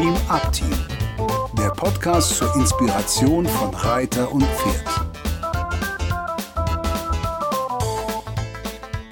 [0.00, 0.72] Dream Up Team,
[1.58, 4.86] der Podcast zur Inspiration von Reiter und Pferd.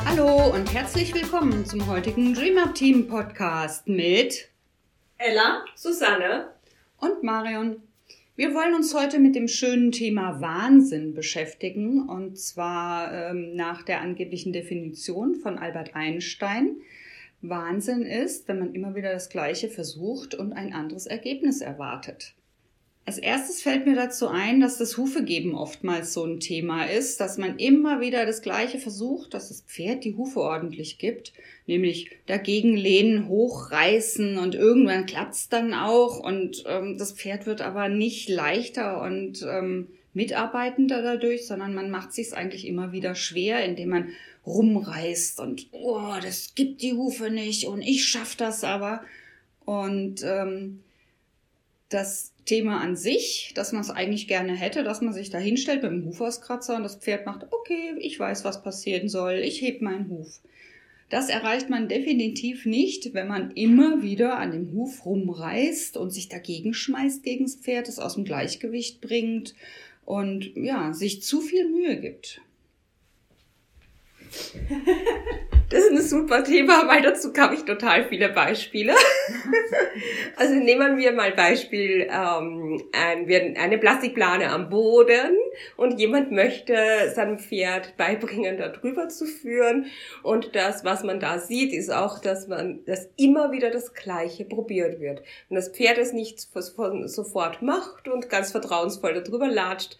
[0.07, 4.49] Hallo und herzlich willkommen zum heutigen Dream Up Team Podcast mit
[5.19, 6.53] Ella, Susanne
[6.97, 7.83] und Marion.
[8.37, 14.01] Wir wollen uns heute mit dem schönen Thema Wahnsinn beschäftigen und zwar ähm, nach der
[14.01, 16.79] angeblichen Definition von Albert Einstein.
[17.41, 22.35] Wahnsinn ist, wenn man immer wieder das Gleiche versucht und ein anderes Ergebnis erwartet.
[23.09, 27.39] Als erstes fällt mir dazu ein, dass das Hufegeben oftmals so ein Thema ist, dass
[27.39, 31.33] man immer wieder das Gleiche versucht, dass das Pferd die Hufe ordentlich gibt,
[31.67, 37.89] nämlich dagegen lehnen, hochreißen und irgendwann klappt's dann auch und ähm, das Pferd wird aber
[37.89, 43.91] nicht leichter und ähm, mitarbeitender dadurch, sondern man macht sich's eigentlich immer wieder schwer, indem
[43.91, 44.09] man
[44.45, 49.03] rumreißt und oh, das gibt die Hufe nicht und ich schaff das aber.
[49.65, 50.83] Und ähm,
[51.89, 55.83] das Thema an sich, dass man es eigentlich gerne hätte, dass man sich da hinstellt
[55.83, 59.83] mit dem Hufauskratzer und das Pferd macht, okay, ich weiß, was passieren soll, ich heb
[59.83, 60.41] meinen Huf.
[61.11, 66.29] Das erreicht man definitiv nicht, wenn man immer wieder an dem Huf rumreißt und sich
[66.29, 69.55] dagegen schmeißt gegen das Pferd, es aus dem Gleichgewicht bringt
[70.09, 72.41] und ja, sich zu viel Mühe gibt.
[75.71, 78.95] Das ist ein super Thema, weil dazu habe ich total viele Beispiele.
[80.37, 85.37] also nehmen wir mal Beispiel ähm, ein, eine Plastikplane am Boden
[85.77, 86.75] und jemand möchte
[87.15, 89.87] seinem Pferd beibringen, da drüber zu führen.
[90.23, 94.45] Und das, was man da sieht, ist auch, dass man, dass immer wieder das Gleiche
[94.45, 95.23] probiert wird.
[95.49, 99.99] Und das Pferd es nicht sofort macht und ganz vertrauensvoll darüber latscht,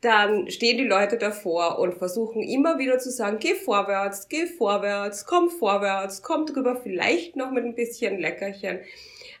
[0.00, 5.24] dann stehen die Leute davor und versuchen immer wieder zu sagen, geh vorwärts, geh vorwärts,
[5.26, 8.80] komm vorwärts, komm drüber, vielleicht noch mit ein bisschen Leckerchen.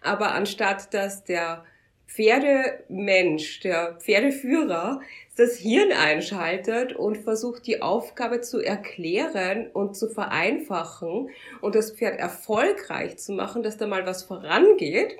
[0.02, 1.64] Aber anstatt dass der
[2.06, 5.00] Pferdemensch, der Pferdeführer,
[5.36, 11.28] das Hirn einschaltet und versucht, die Aufgabe zu erklären und zu vereinfachen
[11.60, 15.16] und das Pferd erfolgreich zu machen, dass da mal was vorangeht,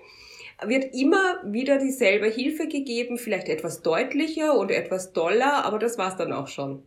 [0.65, 6.17] wird immer wieder dieselbe Hilfe gegeben, vielleicht etwas deutlicher und etwas doller, aber das war's
[6.17, 6.83] dann auch schon.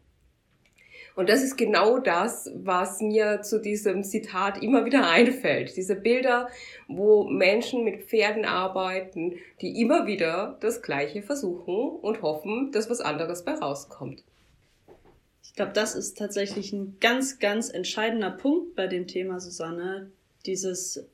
[1.20, 5.76] Und das ist genau das, was mir zu diesem Zitat immer wieder einfällt.
[5.76, 6.48] Diese Bilder,
[6.88, 13.02] wo Menschen mit Pferden arbeiten, die immer wieder das Gleiche versuchen und hoffen, dass was
[13.02, 14.24] anderes bei rauskommt.
[15.44, 20.12] Ich glaube, das ist tatsächlich ein ganz, ganz entscheidender Punkt bei dem Thema, Susanne.
[20.46, 21.06] Dieses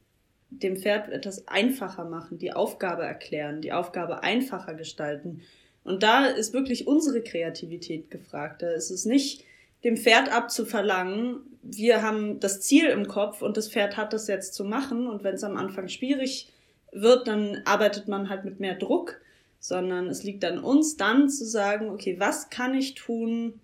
[0.52, 5.42] dem Pferd etwas einfacher machen, die Aufgabe erklären, die Aufgabe einfacher gestalten.
[5.84, 8.62] Und da ist wirklich unsere Kreativität gefragt.
[8.62, 9.44] Da ist es nicht
[9.86, 14.56] dem Pferd abzuverlangen, wir haben das Ziel im Kopf und das Pferd hat das jetzt
[14.56, 15.08] zu machen.
[15.08, 16.52] Und wenn es am Anfang schwierig
[16.92, 19.22] wird, dann arbeitet man halt mit mehr Druck,
[19.60, 23.62] sondern es liegt an uns dann zu sagen, okay, was kann ich tun,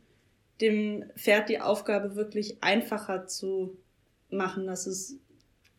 [0.61, 3.77] dem Pferd die Aufgabe wirklich einfacher zu
[4.29, 5.17] machen, dass es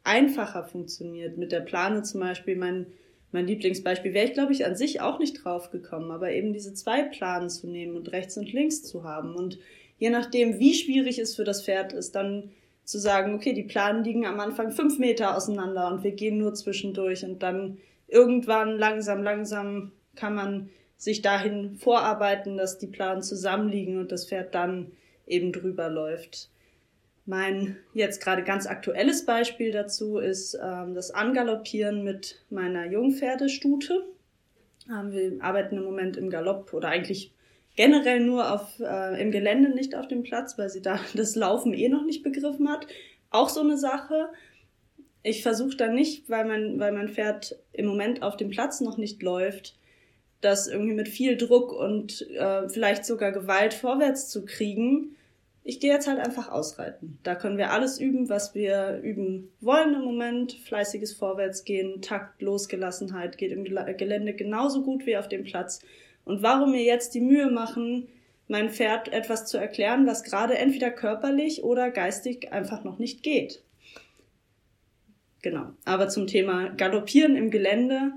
[0.03, 1.39] einfacher funktioniert.
[1.39, 2.87] Mit der Plane zum Beispiel, mein,
[3.31, 6.75] mein Lieblingsbeispiel, wäre ich, glaube ich, an sich auch nicht drauf gekommen, aber eben diese
[6.75, 9.37] zwei Planen zu nehmen und rechts und links zu haben.
[9.37, 9.61] Und
[10.03, 12.51] je nachdem, wie schwierig es für das Pferd ist, dann
[12.83, 16.55] zu sagen, okay, die Planen liegen am Anfang fünf Meter auseinander und wir gehen nur
[16.55, 24.01] zwischendurch und dann irgendwann langsam, langsam kann man sich dahin vorarbeiten, dass die Planen zusammenliegen
[24.01, 24.91] und das Pferd dann
[25.25, 26.51] eben drüber läuft.
[27.25, 34.05] Mein jetzt gerade ganz aktuelles Beispiel dazu ist ähm, das Angaloppieren mit meiner Jungpferdestute.
[34.91, 37.33] Ähm, wir arbeiten im Moment im Galopp oder eigentlich
[37.77, 41.75] generell nur auf, äh, im Gelände, nicht auf dem Platz, weil sie da das Laufen
[41.75, 42.87] eh noch nicht begriffen hat.
[43.31, 44.29] Auch so eine Sache.
[45.23, 48.97] Ich versuche dann nicht, weil mein, weil mein Pferd im Moment auf dem Platz noch
[48.97, 49.77] nicht läuft,
[50.41, 55.17] das irgendwie mit viel Druck und äh, vielleicht sogar Gewalt vorwärts zu kriegen,
[55.65, 57.19] ich gehe jetzt halt einfach ausreiten.
[57.23, 60.55] Da können wir alles üben, was wir üben wollen im Moment.
[60.55, 65.81] Fleißiges Vorwärtsgehen, Takt, Losgelassenheit geht im Gelände genauso gut wie auf dem Platz.
[66.25, 68.09] Und warum mir jetzt die Mühe machen,
[68.49, 73.63] mein Pferd etwas zu erklären, was gerade entweder körperlich oder geistig einfach noch nicht geht.
[75.41, 75.73] Genau.
[75.85, 78.13] Aber zum Thema Galoppieren im Gelände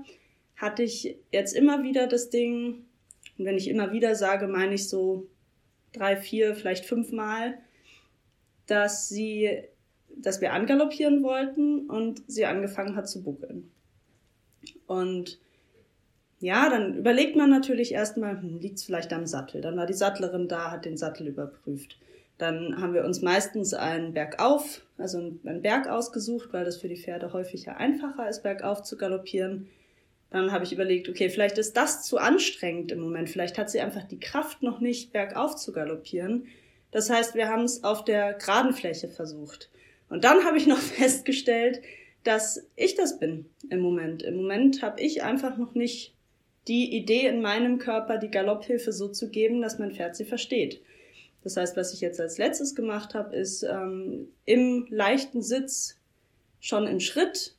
[0.56, 2.84] hatte ich jetzt immer wieder das Ding,
[3.38, 5.26] und wenn ich immer wieder sage, meine ich so
[5.92, 7.58] drei, vier, vielleicht fünfmal,
[8.66, 9.62] dass sie,
[10.16, 13.70] dass wir angaloppieren wollten und sie angefangen hat zu buckeln.
[14.86, 15.38] Und
[16.46, 19.60] ja, dann überlegt man natürlich erstmal, hm, liegt es vielleicht am Sattel?
[19.60, 21.98] Dann war die Sattlerin da, hat den Sattel überprüft.
[22.38, 26.96] Dann haben wir uns meistens einen Bergauf, also einen Berg ausgesucht, weil das für die
[26.96, 29.66] Pferde häufig ja einfacher ist, bergauf zu galoppieren.
[30.30, 33.28] Dann habe ich überlegt, okay, vielleicht ist das zu anstrengend im Moment.
[33.28, 36.46] Vielleicht hat sie einfach die Kraft noch nicht, bergauf zu galoppieren.
[36.92, 39.68] Das heißt, wir haben es auf der geraden Fläche versucht.
[40.08, 41.80] Und dann habe ich noch festgestellt,
[42.22, 44.22] dass ich das bin im Moment.
[44.22, 46.15] Im Moment habe ich einfach noch nicht
[46.68, 50.80] die Idee in meinem Körper, die Galopphilfe so zu geben, dass mein Pferd sie versteht.
[51.42, 55.96] Das heißt, was ich jetzt als letztes gemacht habe, ist ähm, im leichten Sitz
[56.60, 57.54] schon im Schritt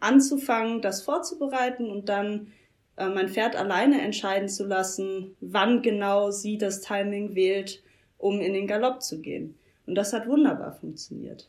[0.00, 2.52] anzufangen, das vorzubereiten und dann
[2.96, 7.82] äh, mein Pferd alleine entscheiden zu lassen, wann genau sie das Timing wählt,
[8.18, 9.56] um in den Galopp zu gehen.
[9.86, 11.48] Und das hat wunderbar funktioniert.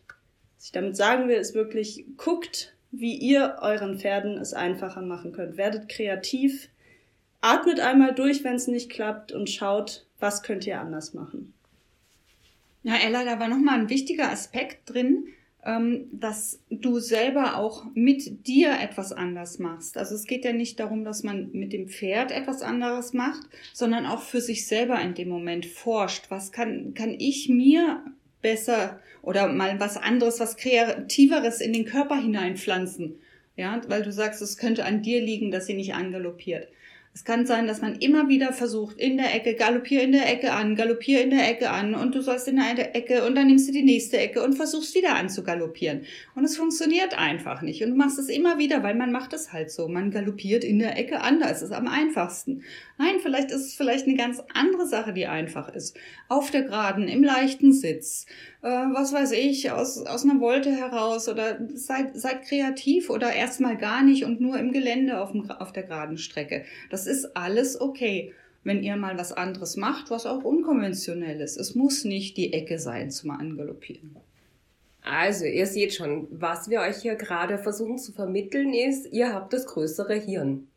[0.56, 5.32] Was ich damit sagen will, ist wirklich, guckt, wie ihr euren Pferden es einfacher machen
[5.32, 5.58] könnt.
[5.58, 6.70] Werdet kreativ,
[7.42, 11.54] atmet einmal durch, wenn es nicht klappt und schaut, was könnt ihr anders machen.
[12.84, 15.28] Ja, Ella, da war nochmal ein wichtiger Aspekt drin,
[15.66, 19.98] ähm, dass du selber auch mit dir etwas anders machst.
[19.98, 23.44] Also es geht ja nicht darum, dass man mit dem Pferd etwas anderes macht,
[23.74, 26.32] sondern auch für sich selber in dem Moment forscht.
[26.32, 28.04] Was kann, kann ich mir
[28.42, 33.20] besser oder mal was anderes, was kreativeres in den Körper hineinpflanzen?
[33.56, 36.70] Ja, weil du sagst, es könnte an dir liegen, dass sie nicht angaloppiert.
[37.14, 40.54] Es kann sein, dass man immer wieder versucht, in der Ecke, galoppier in der Ecke
[40.54, 43.68] an, galoppier in der Ecke an und du sollst in der Ecke und dann nimmst
[43.68, 46.06] du die nächste Ecke und versuchst wieder an zu galoppieren.
[46.36, 47.84] Und es funktioniert einfach nicht.
[47.84, 49.88] Und du machst es immer wieder, weil man macht es halt so.
[49.88, 52.64] Man galoppiert in der Ecke an, da ist es am einfachsten.
[52.98, 55.98] Nein, vielleicht ist es vielleicht eine ganz andere Sache, die einfach ist.
[56.28, 58.26] Auf der Geraden, im leichten Sitz,
[58.62, 63.78] äh, was weiß ich, aus, aus einer Wolte heraus oder seid, seid kreativ oder erstmal
[63.78, 66.66] gar nicht und nur im Gelände auf, dem, auf der geraden Strecke.
[66.90, 71.58] Das ist alles okay wenn ihr mal was anderes macht, was auch unkonventionell ist.
[71.58, 74.16] Es muss nicht die Ecke sein zum Angaloppieren.
[75.02, 79.54] Also, ihr seht schon, was wir euch hier gerade versuchen zu vermitteln ist, ihr habt
[79.54, 80.68] das größere Hirn.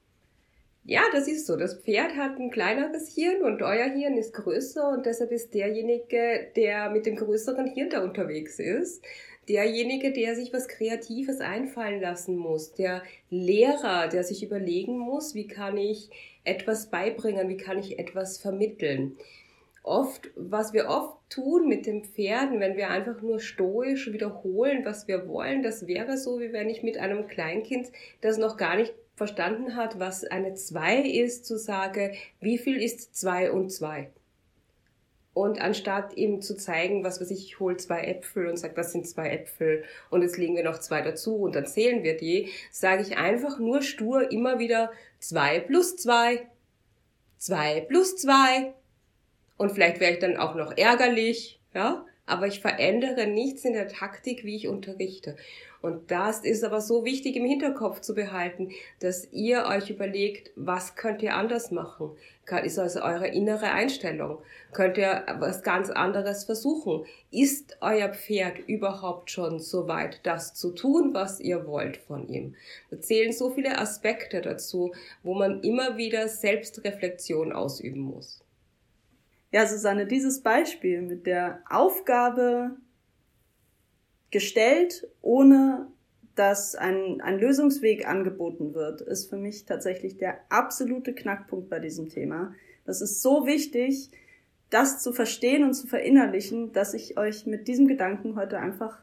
[0.84, 1.56] Ja, das ist so.
[1.56, 6.50] Das Pferd hat ein kleineres Hirn und euer Hirn ist größer und deshalb ist derjenige,
[6.56, 9.04] der mit dem größeren Hirn da unterwegs ist,
[9.48, 15.46] derjenige, der sich was Kreatives einfallen lassen muss, der Lehrer, der sich überlegen muss, wie
[15.46, 16.10] kann ich
[16.44, 19.16] etwas beibringen, wie kann ich etwas vermitteln.
[19.84, 25.08] Oft, was wir oft tun mit den Pferden, wenn wir einfach nur stoisch wiederholen, was
[25.08, 27.90] wir wollen, das wäre so, wie wenn ich mit einem Kleinkind,
[28.20, 33.16] das noch gar nicht verstanden hat, was eine 2 ist, zu sagen, wie viel ist
[33.16, 34.10] 2 und 2?
[35.34, 38.92] Und anstatt ihm zu zeigen, was weiß ich, ich hole zwei Äpfel und sage, das
[38.92, 42.50] sind zwei Äpfel und jetzt legen wir noch zwei dazu und dann zählen wir die,
[42.70, 46.46] sage ich einfach nur stur immer wieder zwei plus zwei,
[47.38, 48.74] zwei plus zwei.
[49.56, 53.88] Und vielleicht wäre ich dann auch noch ärgerlich, ja, aber ich verändere nichts in der
[53.88, 55.36] Taktik, wie ich unterrichte.
[55.80, 58.70] Und das ist aber so wichtig im Hinterkopf zu behalten,
[59.00, 62.12] dass ihr euch überlegt, was könnt ihr anders machen?
[62.64, 64.38] Ist also eure innere Einstellung?
[64.72, 67.04] Könnt ihr was ganz anderes versuchen?
[67.30, 72.54] Ist euer Pferd überhaupt schon so weit, das zu tun, was ihr wollt von ihm?
[72.90, 74.92] Da zählen so viele Aspekte dazu,
[75.22, 78.41] wo man immer wieder Selbstreflexion ausüben muss.
[79.52, 82.76] Ja, Susanne, dieses Beispiel mit der Aufgabe
[84.30, 85.88] gestellt, ohne
[86.34, 92.08] dass ein, ein Lösungsweg angeboten wird, ist für mich tatsächlich der absolute Knackpunkt bei diesem
[92.08, 92.54] Thema.
[92.86, 94.10] Das ist so wichtig,
[94.70, 99.02] das zu verstehen und zu verinnerlichen, dass ich euch mit diesem Gedanken heute einfach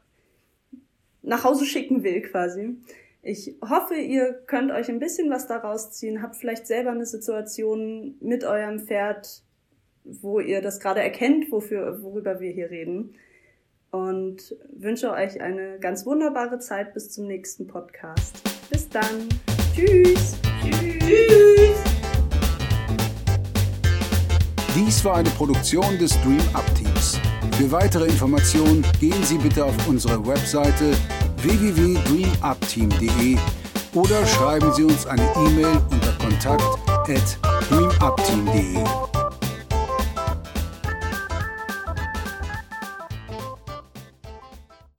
[1.22, 2.78] nach Hause schicken will quasi.
[3.22, 8.16] Ich hoffe, ihr könnt euch ein bisschen was daraus ziehen, habt vielleicht selber eine Situation
[8.20, 9.44] mit eurem Pferd,
[10.04, 13.16] wo ihr das gerade erkennt, wofür, worüber wir hier reden
[13.92, 18.42] und wünsche euch eine ganz wunderbare Zeit bis zum nächsten Podcast.
[18.70, 19.28] Bis dann.
[19.74, 20.38] Tschüss.
[20.62, 21.84] Tschüss.
[24.76, 27.20] Dies war eine Produktion des Dream Up Teams.
[27.58, 30.92] Für weitere Informationen gehen Sie bitte auf unsere Webseite
[31.38, 33.38] www.dreamupteam.de
[33.96, 36.64] oder schreiben Sie uns eine E-Mail unter kontakt
[37.10, 37.40] at
[37.70, 39.19] dreamupteam.de.